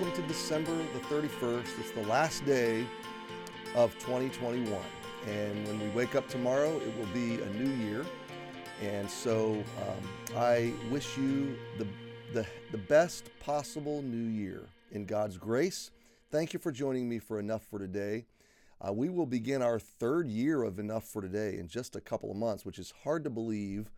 [0.00, 1.78] Welcome to December the 31st.
[1.78, 2.84] It's the last day
[3.76, 4.76] of 2021.
[5.28, 8.04] And when we wake up tomorrow, it will be a new year.
[8.82, 11.86] And so um, I wish you the,
[12.32, 15.92] the, the best possible new year in God's grace.
[16.28, 18.26] Thank you for joining me for Enough for Today.
[18.84, 22.32] Uh, we will begin our third year of Enough for Today in just a couple
[22.32, 23.92] of months, which is hard to believe.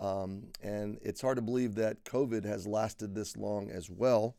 [0.00, 4.36] Um, and it's hard to believe that COVID has lasted this long as well.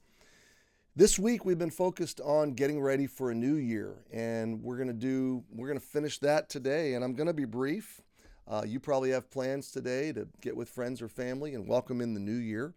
[0.97, 4.93] This week we've been focused on getting ready for a new year, and we're to
[4.93, 6.93] do we're to finish that today.
[6.93, 7.99] And I'm to be brief.
[8.47, 12.13] Uh, you probably have plans today to get with friends or family and welcome in
[12.13, 12.73] the new year.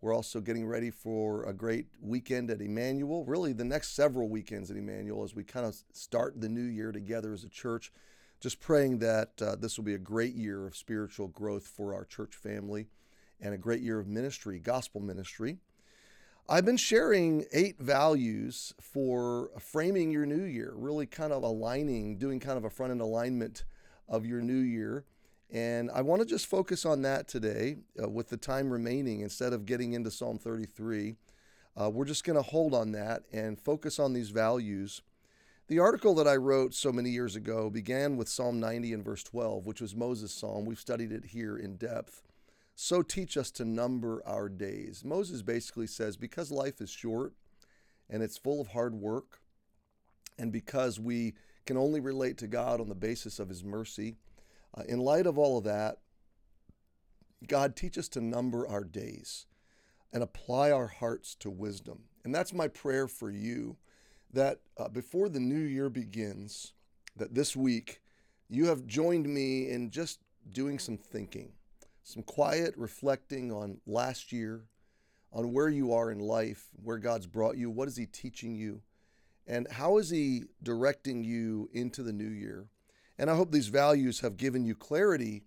[0.00, 3.24] We're also getting ready for a great weekend at Emmanuel.
[3.24, 6.92] Really, the next several weekends at Emmanuel as we kind of start the new year
[6.92, 7.92] together as a church
[8.38, 12.04] just praying that uh, this will be a great year of spiritual growth for our
[12.04, 12.86] church family
[13.40, 15.58] and a great year of ministry, gospel ministry.
[16.48, 22.38] I've been sharing eight values for framing your new year, really kind of aligning, doing
[22.38, 23.64] kind of a front end alignment
[24.08, 25.04] of your new year.
[25.50, 29.52] And I want to just focus on that today uh, with the time remaining instead
[29.52, 31.16] of getting into Psalm 33.
[31.80, 35.02] Uh, we're just going to hold on that and focus on these values
[35.68, 39.24] the article that I wrote so many years ago began with Psalm 90 and verse
[39.24, 40.64] 12, which was Moses' psalm.
[40.64, 42.22] We've studied it here in depth.
[42.78, 45.02] So teach us to number our days.
[45.02, 47.32] Moses basically says because life is short
[48.10, 49.40] and it's full of hard work,
[50.38, 51.34] and because we
[51.64, 54.16] can only relate to God on the basis of his mercy,
[54.76, 55.96] uh, in light of all of that,
[57.48, 59.46] God, teach us to number our days
[60.12, 62.00] and apply our hearts to wisdom.
[62.24, 63.76] And that's my prayer for you
[64.32, 66.74] that uh, before the new year begins,
[67.16, 68.02] that this week
[68.48, 70.20] you have joined me in just
[70.52, 71.52] doing some thinking,
[72.06, 74.62] some quiet reflecting on last year,
[75.32, 78.80] on where you are in life, where God's brought you, what is He teaching you,
[79.44, 82.68] and how is He directing you into the new year.
[83.18, 85.42] And I hope these values have given you clarity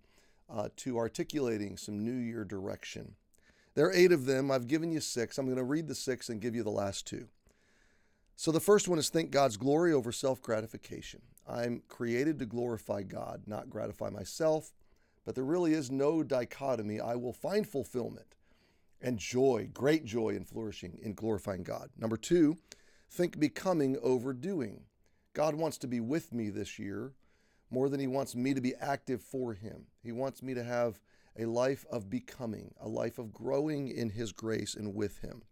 [0.50, 3.16] uh, to articulating some new year direction.
[3.76, 4.52] There are eight of them.
[4.52, 5.38] I've given you six.
[5.38, 7.30] I'm going to read the six and give you the last two.
[8.36, 11.22] So the first one is think God's glory over self gratification.
[11.48, 14.74] I'm created to glorify God, not gratify myself,
[15.30, 17.00] but there really is no dichotomy.
[17.00, 18.34] I will find fulfillment
[19.00, 21.92] and joy, great joy in flourishing in glorifying God.
[21.96, 22.58] Number two,
[23.12, 24.86] think becoming over doing.
[25.34, 27.14] God wants to be with me this year
[27.70, 29.86] more than He wants me to be active for Him.
[30.02, 31.00] He wants me to have
[31.38, 35.44] a life of becoming, a life of growing in His grace and with Him.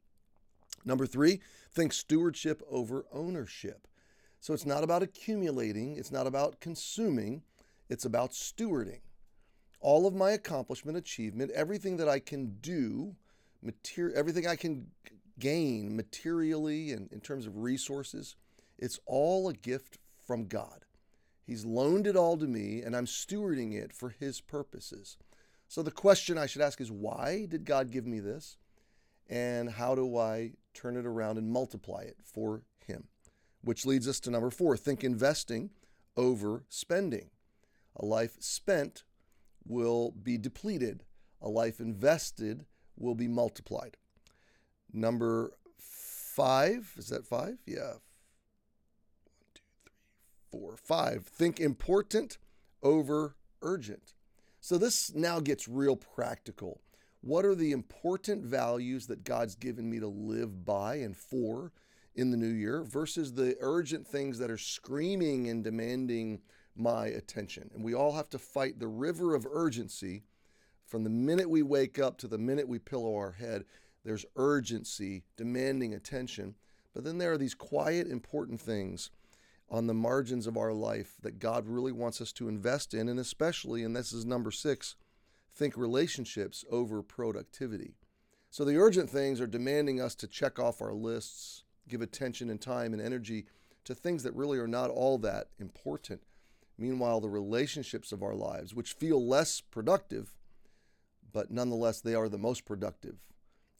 [0.85, 1.39] Number three,
[1.71, 3.87] think stewardship over ownership.
[4.39, 7.43] So it's not about accumulating, it's not about consuming,
[7.89, 9.01] it's about stewarding.
[9.79, 13.15] All of my accomplishment, achievement, everything that I can do,
[13.61, 14.88] material, everything I can
[15.39, 18.35] gain materially and in terms of resources,
[18.77, 20.85] it's all a gift from God.
[21.45, 25.17] He's loaned it all to me, and I'm stewarding it for His purposes.
[25.67, 28.57] So the question I should ask is why did God give me this?
[29.29, 33.05] And how do I turn it around and multiply it for Him.
[33.61, 35.72] Which leads us to number four think investing
[36.16, 37.31] over spending.
[37.96, 39.03] A life spent
[39.67, 41.03] will be depleted,
[41.41, 42.66] a life invested
[42.96, 43.97] will be multiplied.
[44.91, 47.58] Number five, is that five?
[47.66, 47.93] Yeah.
[49.25, 49.93] One, two, three,
[50.52, 51.25] four, five.
[51.25, 52.37] Think important
[52.81, 54.14] over urgent.
[54.59, 56.81] So this now gets real practical.
[57.22, 61.72] What are the important values that God's given me to live by and for
[62.16, 66.41] in the new year versus the urgent things that are screaming and demanding
[66.78, 67.72] my attention?
[67.74, 70.24] And we all have to fight the river of urgency
[70.85, 73.66] from the minute we wake up to the minute we pillow our head.
[74.03, 76.56] There's urgency demanding attention.
[76.94, 79.12] But then there are these quiet, important things
[79.70, 83.20] on the margins of our life that God really wants us to invest in, and
[83.20, 84.96] especially, and this is number six,
[85.53, 87.96] think relationships over productivity.
[88.50, 92.62] So the urgent things are demanding us to check off our lists, give attention and
[92.62, 93.46] time and energy
[93.84, 96.22] to things that really are not all that important.
[96.78, 100.35] Meanwhile, the relationships of our lives, which feel less productive,
[101.34, 103.16] but nonetheless, they are the most productive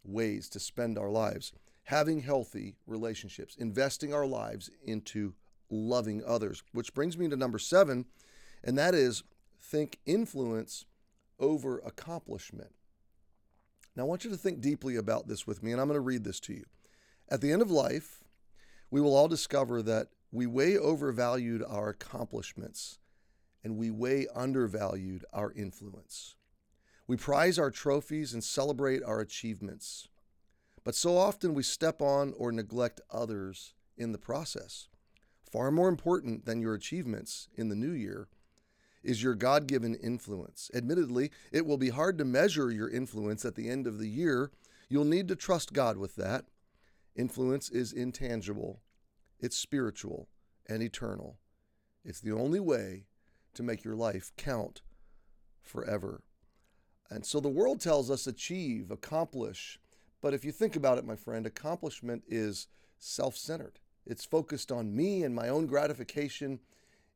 [0.04, 1.52] ways to spend our lives.
[1.84, 5.34] Having healthy relationships, investing our lives into
[5.70, 8.06] loving others, which brings me to number seven,
[8.64, 9.24] and that is
[9.62, 10.86] think influence
[11.40, 12.74] over accomplishment.
[13.96, 16.02] Now, I want you to think deeply about this with me, and I'm going to
[16.02, 16.66] read this to you.
[17.30, 18.24] At the end of life,
[18.90, 23.00] we will all discover that we way overvalued our accomplishments
[23.64, 26.36] and we way undervalued our influence.
[27.08, 30.08] We prize our trophies and celebrate our achievements.
[30.84, 34.88] But so often we step on or neglect others in the process.
[35.52, 38.28] Far more important than your achievements in the new year
[39.04, 40.70] is your God given influence.
[40.74, 44.52] Admittedly, it will be hard to measure your influence at the end of the year.
[44.90, 46.46] You'll need to trust God with that.
[47.16, 48.82] Influence is intangible,
[49.40, 50.28] it's spiritual
[50.68, 51.38] and eternal.
[52.04, 53.06] It's the only way
[53.54, 54.82] to make your life count
[55.62, 56.24] forever.
[57.10, 59.80] And so the world tells us achieve, accomplish.
[60.22, 62.68] But if you think about it, my friend, accomplishment is
[63.00, 63.80] self centered.
[64.06, 66.60] It's focused on me and my own gratification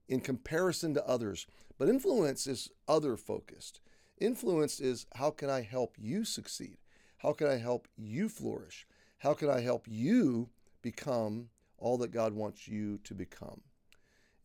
[0.08, 1.48] in comparison to others.
[1.78, 3.80] But influence is other focused.
[4.20, 6.78] Influence is how can I help you succeed?
[7.20, 8.86] How can I help you flourish?
[9.20, 10.50] How can I help you
[10.82, 11.50] become
[11.82, 13.62] all that God wants you to become?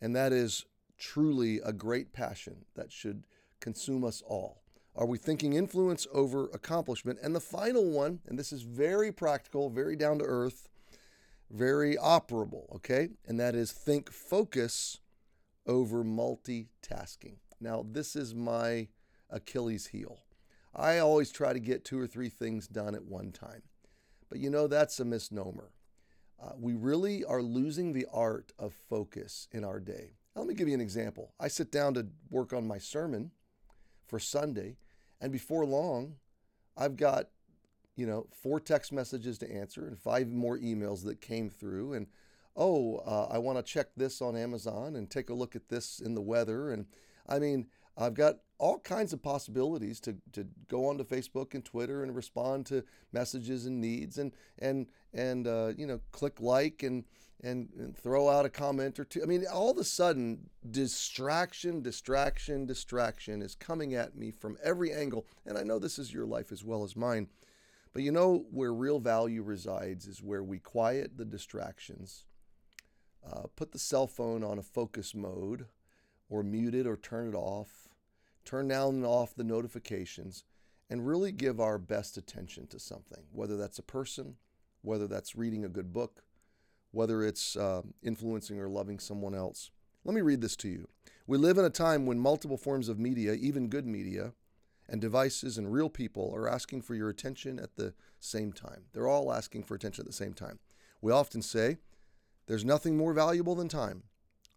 [0.00, 0.64] And that is
[0.98, 3.24] truly a great passion that should
[3.60, 4.62] consume us all.
[4.94, 7.18] Are we thinking influence over accomplishment?
[7.22, 10.68] And the final one, and this is very practical, very down to earth,
[11.50, 13.10] very operable, okay?
[13.26, 15.00] And that is think focus
[15.66, 17.36] over multitasking.
[17.60, 18.88] Now, this is my
[19.30, 20.20] Achilles heel.
[20.74, 23.62] I always try to get two or three things done at one time.
[24.28, 25.70] But you know, that's a misnomer.
[26.42, 30.12] Uh, we really are losing the art of focus in our day.
[30.34, 31.32] Now, let me give you an example.
[31.40, 33.30] I sit down to work on my sermon
[34.06, 34.76] for Sunday,
[35.20, 36.16] and before long,
[36.76, 37.28] I've got,
[37.96, 41.94] you know, four text messages to answer and five more emails that came through.
[41.94, 42.06] And
[42.54, 46.00] oh, uh, I want to check this on Amazon and take a look at this
[46.00, 46.70] in the weather.
[46.70, 46.86] And
[47.26, 52.02] I mean, I've got all kinds of possibilities to, to go onto Facebook and Twitter
[52.02, 57.04] and respond to messages and needs and and and uh, you know click like and,
[57.42, 59.22] and and throw out a comment or two.
[59.22, 64.92] I mean, all of a sudden, distraction, distraction, distraction is coming at me from every
[64.92, 65.26] angle.
[65.44, 67.28] And I know this is your life as well as mine.
[67.92, 72.24] But you know where real value resides is where we quiet the distractions
[73.30, 75.66] uh, put the cell phone on a focus mode
[76.28, 77.88] or mute it or turn it off,
[78.44, 80.44] turn down and off the notifications,
[80.88, 84.36] and really give our best attention to something, whether that's a person,
[84.82, 86.22] whether that's reading a good book,
[86.92, 89.70] whether it's uh, influencing or loving someone else.
[90.04, 90.88] Let me read this to you.
[91.26, 94.32] We live in a time when multiple forms of media, even good media,
[94.88, 98.84] and devices and real people are asking for your attention at the same time.
[98.92, 100.60] They're all asking for attention at the same time.
[101.00, 101.78] We often say,
[102.46, 104.04] there's nothing more valuable than time.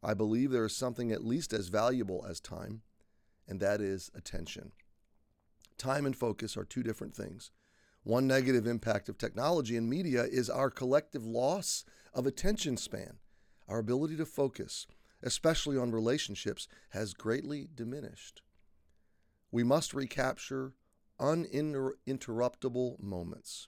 [0.02, 2.82] I believe there is something at least as valuable as time,
[3.48, 4.72] and that is attention.
[5.78, 7.52] Time and focus are two different things.
[8.04, 13.18] One negative impact of technology and media is our collective loss of attention span.
[13.68, 14.88] Our ability to focus,
[15.22, 18.42] especially on relationships, has greatly diminished.
[19.52, 20.74] We must recapture
[21.20, 23.68] uninterruptible moments.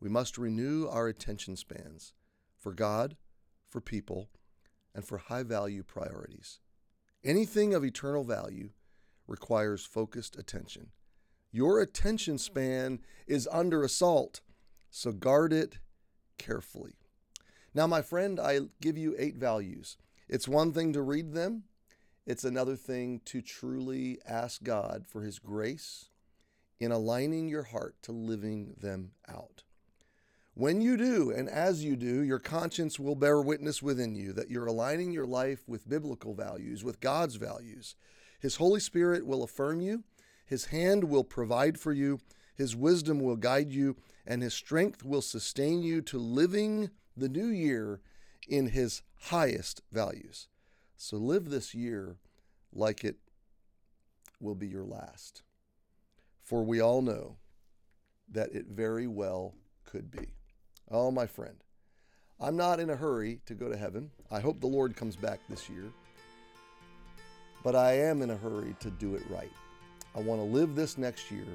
[0.00, 2.12] We must renew our attention spans
[2.58, 3.16] for God,
[3.66, 4.30] for people,
[4.96, 6.58] and for high value priorities.
[7.22, 8.70] Anything of eternal value
[9.28, 10.88] requires focused attention.
[11.52, 14.40] Your attention span is under assault,
[14.90, 15.78] so guard it
[16.38, 16.94] carefully.
[17.74, 19.98] Now, my friend, I give you eight values.
[20.28, 21.64] It's one thing to read them,
[22.24, 26.08] it's another thing to truly ask God for His grace
[26.80, 29.62] in aligning your heart to living them out.
[30.58, 34.48] When you do, and as you do, your conscience will bear witness within you that
[34.48, 37.94] you're aligning your life with biblical values, with God's values.
[38.40, 40.04] His Holy Spirit will affirm you,
[40.46, 42.20] His hand will provide for you,
[42.54, 43.96] His wisdom will guide you,
[44.26, 48.00] and His strength will sustain you to living the new year
[48.48, 50.48] in His highest values.
[50.96, 52.16] So live this year
[52.72, 53.16] like it
[54.40, 55.42] will be your last.
[56.42, 57.36] For we all know
[58.32, 60.32] that it very well could be.
[60.88, 61.56] Oh, my friend,
[62.40, 64.08] I'm not in a hurry to go to heaven.
[64.30, 65.90] I hope the Lord comes back this year.
[67.64, 69.50] But I am in a hurry to do it right.
[70.14, 71.46] I want to live this next year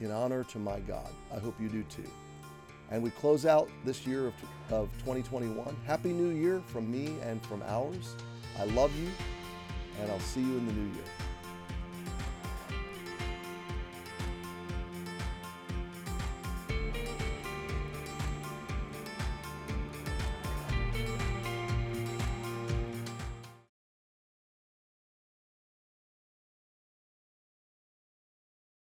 [0.00, 1.08] in honor to my God.
[1.32, 2.10] I hope you do too.
[2.90, 4.34] And we close out this year of,
[4.70, 5.76] of 2021.
[5.86, 8.16] Happy New Year from me and from ours.
[8.58, 9.08] I love you,
[10.00, 11.04] and I'll see you in the new year.